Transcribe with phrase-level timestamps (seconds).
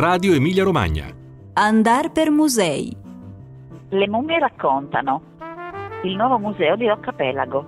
[0.00, 1.14] Radio Emilia Romagna.
[1.52, 2.96] Andar per musei.
[3.90, 5.20] Le mummie raccontano.
[6.04, 7.66] Il nuovo museo di Roccapelago.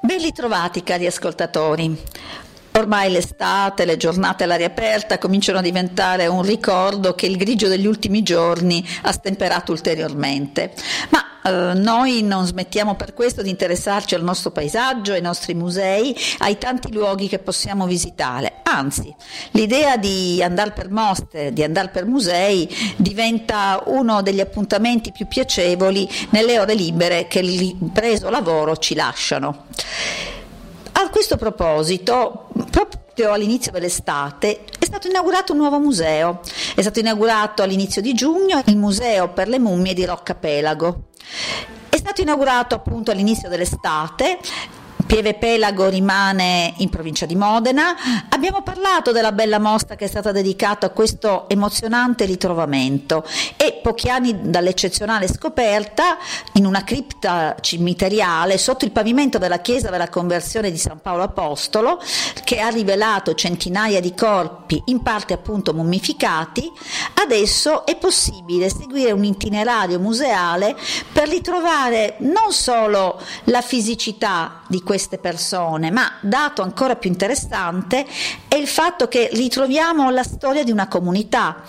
[0.00, 1.98] Ben ritrovati cari ascoltatori.
[2.82, 7.86] Ormai l'estate, le giornate all'aria aperta cominciano a diventare un ricordo che il grigio degli
[7.86, 10.72] ultimi giorni ha stemperato ulteriormente.
[11.10, 16.16] Ma Uh, noi non smettiamo per questo di interessarci al nostro paesaggio, ai nostri musei,
[16.38, 18.60] ai tanti luoghi che possiamo visitare.
[18.62, 19.12] Anzi,
[19.50, 26.08] l'idea di andare per mostre, di andare per musei diventa uno degli appuntamenti più piacevoli
[26.30, 29.64] nelle ore libere che il preso lavoro ci lasciano.
[30.92, 36.40] A questo proposito, proprio all'inizio dell'estate è stato inaugurato un nuovo museo.
[36.74, 41.10] È stato inaugurato all'inizio di giugno il Museo per le mummie di Roccapelago.
[41.88, 44.38] È stato inaugurato appunto all'inizio dell'estate
[45.12, 47.94] Pieve Pelago rimane in provincia di Modena.
[48.30, 53.22] Abbiamo parlato della bella mostra che è stata dedicata a questo emozionante ritrovamento
[53.58, 56.16] e pochi anni dall'eccezionale scoperta
[56.54, 62.00] in una cripta cimiteriale sotto il pavimento della chiesa della conversione di San Paolo Apostolo
[62.42, 66.72] che ha rivelato centinaia di corpi in parte appunto mummificati,
[67.22, 70.74] adesso è possibile seguire un itinerario museale
[71.12, 78.06] per ritrovare non solo la fisicità di questo queste persone, ma dato ancora più interessante
[78.46, 81.62] è il fatto che ritroviamo la storia di una comunità.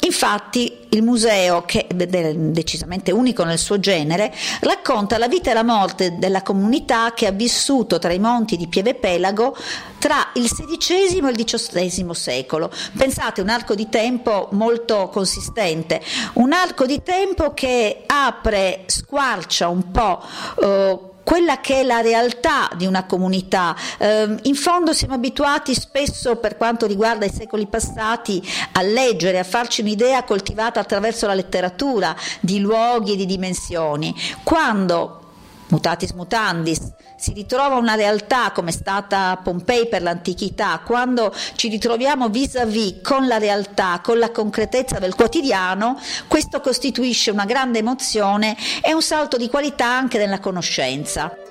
[0.00, 5.62] Infatti il museo, che è decisamente unico nel suo genere, racconta la vita e la
[5.62, 9.56] morte della comunità che ha vissuto tra i monti di Pieve Pelago
[9.98, 12.70] tra il XVI e il XVIII secolo.
[12.96, 16.02] Pensate, un arco di tempo molto consistente,
[16.34, 20.20] un arco di tempo che apre, squarcia un po'.
[20.60, 23.74] Eh, quella che è la realtà di una comunità.
[23.96, 29.42] Eh, in fondo siamo abituati spesso, per quanto riguarda i secoli passati, a leggere, a
[29.42, 34.14] farci un'idea coltivata attraverso la letteratura di luoghi e di dimensioni.
[34.42, 35.21] Quando
[35.72, 42.28] mutatis mutandis, si ritrova una realtà come è stata Pompei per l'antichità, quando ci ritroviamo
[42.28, 48.92] vis-à-vis con la realtà, con la concretezza del quotidiano, questo costituisce una grande emozione e
[48.92, 51.41] un salto di qualità anche nella conoscenza.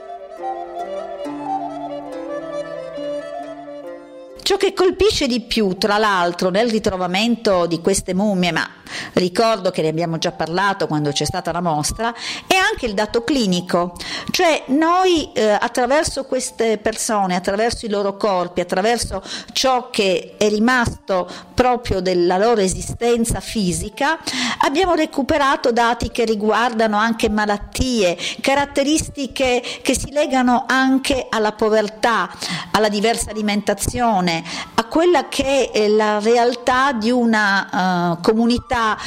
[4.52, 8.70] Ciò che colpisce di più, tra l'altro, nel ritrovamento di queste mummie, ma
[9.14, 12.14] ricordo che ne abbiamo già parlato quando c'è stata la mostra,
[12.48, 13.96] è anche il dato clinico,
[14.32, 19.24] cioè noi eh, attraverso queste persone, attraverso i loro corpi, attraverso
[19.54, 24.20] ciò che è rimasto proprio della loro esistenza fisica,
[24.60, 32.30] abbiamo recuperato dati che riguardano anche malattie, caratteristiche che si legano anche alla povertà,
[32.72, 34.41] alla diversa alimentazione,
[34.76, 38.98] a quella che è la realtà di una uh, comunità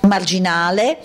[0.00, 1.00] marginale,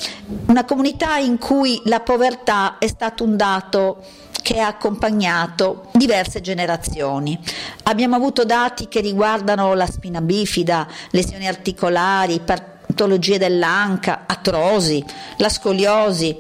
[0.48, 4.04] una comunità in cui la povertà è stato un dato
[4.42, 7.38] che ha accompagnato diverse generazioni.
[7.84, 15.04] Abbiamo avuto dati che riguardano la spina bifida, lesioni articolari, patologie dell'anca, atrosi,
[15.38, 16.38] la scoliosi,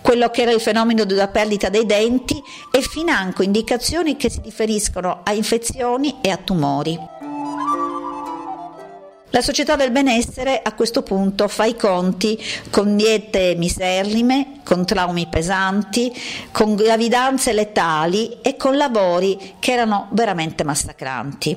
[0.00, 5.20] quello che era il fenomeno della perdita dei denti e financo indicazioni che si riferiscono
[5.24, 6.98] a infezioni e a tumori.
[9.30, 15.26] La società del benessere a questo punto fa i conti con diete miserrime, con traumi
[15.26, 16.10] pesanti,
[16.50, 21.56] con gravidanze letali e con lavori che erano veramente massacranti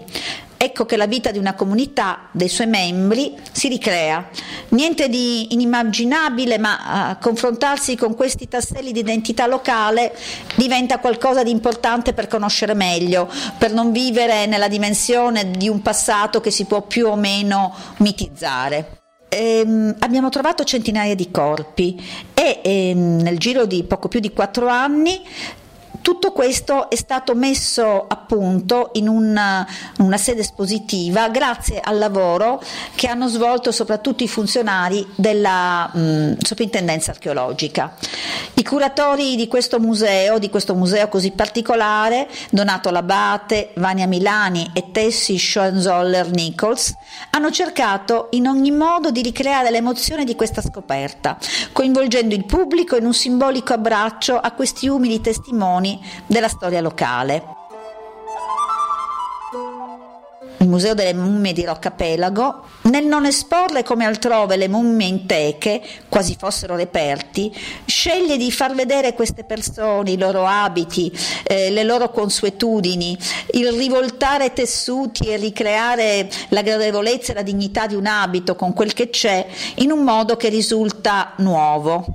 [0.63, 4.29] ecco che la vita di una comunità, dei suoi membri, si ricrea.
[4.69, 10.15] Niente di inimmaginabile, ma uh, confrontarsi con questi tasselli di identità locale
[10.53, 13.27] diventa qualcosa di importante per conoscere meglio,
[13.57, 18.99] per non vivere nella dimensione di un passato che si può più o meno mitizzare.
[19.29, 21.99] Ehm, abbiamo trovato centinaia di corpi
[22.35, 25.21] e ehm, nel giro di poco più di quattro anni
[26.01, 29.67] tutto questo è stato messo a punto in una,
[29.99, 32.61] una, sede espositiva grazie al lavoro
[32.95, 37.93] che hanno svolto soprattutto i funzionari della mh, soprintendenza archeologica.
[38.53, 44.91] I curatori di questo museo, di questo museo così particolare, Donato Labate, Vania Milani e
[44.91, 46.93] Tessie Schoenzoller-Nichols,
[47.31, 51.37] hanno cercato in ogni modo di ricreare l'emozione di questa scoperta,
[51.71, 55.90] coinvolgendo il pubblico in un simbolico abbraccio a questi umili testimoni
[56.25, 57.59] della storia locale.
[60.61, 65.81] Il Museo delle Mummie di Roccapelago, nel non esporle come altrove le mummie in teche,
[66.07, 67.51] quasi fossero reperti,
[67.85, 71.11] sceglie di far vedere queste persone, i loro abiti,
[71.43, 73.17] eh, le loro consuetudini,
[73.53, 78.93] il rivoltare tessuti e ricreare la gradevolezza e la dignità di un abito con quel
[78.93, 79.43] che c'è
[79.77, 82.05] in un modo che risulta nuovo.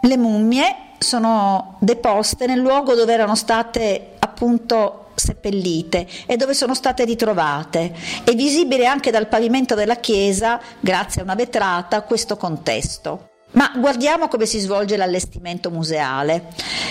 [0.00, 7.04] Le mummie sono deposte nel luogo dove erano state appunto seppellite e dove sono state
[7.04, 7.94] ritrovate.
[8.24, 13.28] È visibile anche dal pavimento della chiesa, grazie a una vetrata, questo contesto.
[13.52, 16.48] Ma guardiamo come si svolge l'allestimento museale.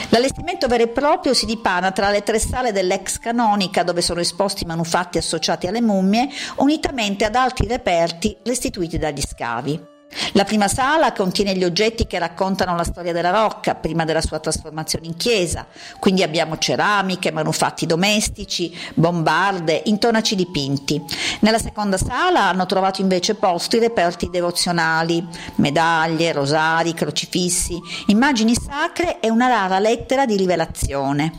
[0.10, 4.64] L'allestimento vero e proprio si dipana tra le tre sale dell'ex canonica dove sono esposti
[4.64, 9.91] i manufatti associati alle mummie, unitamente ad altri reperti restituiti dagli scavi.
[10.34, 14.40] La prima sala contiene gli oggetti che raccontano la storia della Rocca prima della sua
[14.40, 15.66] trasformazione in chiesa,
[16.00, 21.02] quindi abbiamo ceramiche, manufatti domestici, bombarde, intonaci dipinti.
[21.40, 25.26] Nella seconda sala hanno trovato invece posti reperti devozionali,
[25.56, 31.34] medaglie, rosari, crocifissi, immagini sacre e una rara lettera di rivelazione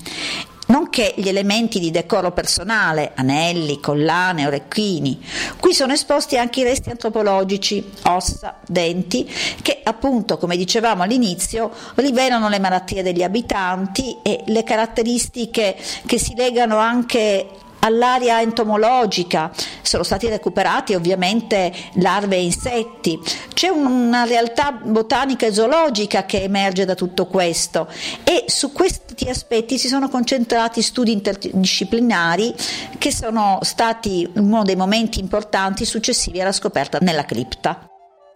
[0.73, 5.23] nonché gli elementi di decoro personale, anelli, collane, orecchini.
[5.61, 9.31] Qui sono esposti anche i resti antropologici, ossa, denti,
[9.61, 15.77] che appunto, come dicevamo all'inizio, rivelano le malattie degli abitanti e le caratteristiche
[16.07, 17.49] che si legano anche
[17.85, 19.51] all'area entomologica,
[19.83, 23.19] sono stati recuperati ovviamente larve e insetti,
[23.53, 27.89] c'è una realtà botanica e zoologica che emerge da tutto questo.
[28.25, 32.55] E su questi aspetti si sono concentrati studi interdisciplinari
[32.99, 37.92] che sono stati uno dei momenti importanti successivi alla scoperta nella cripta.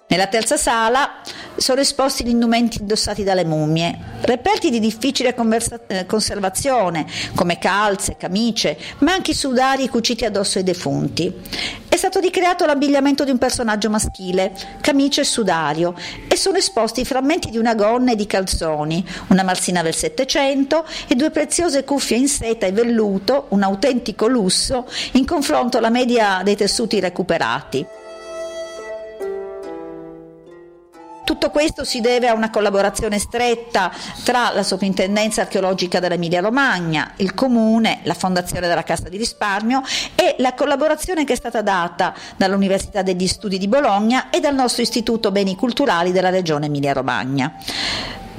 [0.09, 1.21] Nella terza sala
[1.57, 8.15] sono esposti gli indumenti indossati dalle mummie, reperti di difficile conversa- eh, conservazione, come calze,
[8.17, 11.35] camicie, ma anche i sudari cuciti addosso ai defunti.
[11.89, 15.97] È stato ricreato l'abbigliamento di un personaggio maschile, camicia e sudario,
[16.29, 20.87] e sono esposti i frammenti di una gonna e di calzoni, una marsina del Settecento
[21.09, 26.43] e due preziose cuffie in seta e velluto, un autentico lusso, in confronto alla media
[26.45, 28.05] dei tessuti recuperati.
[31.57, 33.91] Questo si deve a una collaborazione stretta
[34.25, 39.81] tra la Soprintendenza archeologica dell'Emilia Romagna, il Comune, la Fondazione della Cassa di Risparmio
[40.15, 44.83] e la collaborazione che è stata data dall'Università degli Studi di Bologna e dal nostro
[44.83, 47.55] Istituto Beni Culturali della Regione Emilia Romagna.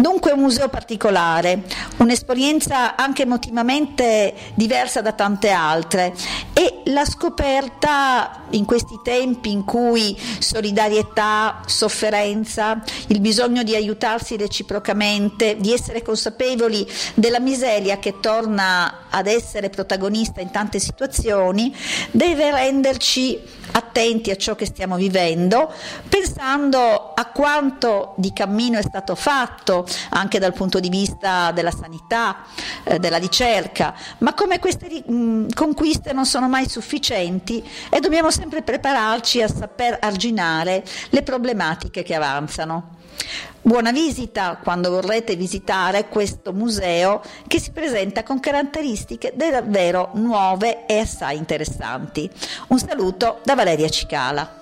[0.07, 1.63] Dunque un museo particolare,
[1.97, 6.13] un'esperienza anche emotivamente diversa da tante altre.
[6.53, 15.57] E la scoperta in questi tempi in cui solidarietà, sofferenza, il bisogno di aiutarsi reciprocamente,
[15.57, 21.75] di essere consapevoli della miseria che torna ad essere protagonista in tante situazioni,
[22.11, 23.41] deve renderci
[23.77, 25.71] attenti a ciò che stiamo vivendo,
[26.09, 32.43] pensando a quanto di cammino è stato fatto anche dal punto di vista della sanità,
[32.83, 38.61] eh, della ricerca, ma come queste mh, conquiste non sono mai sufficienti e dobbiamo sempre
[38.63, 42.95] prepararci a saper arginare le problematiche che avanzano.
[43.61, 50.99] Buona visita quando vorrete visitare questo museo che si presenta con caratteristiche davvero nuove e
[50.99, 52.29] assai interessanti.
[52.67, 54.56] Un saluto da Valeria Cicala.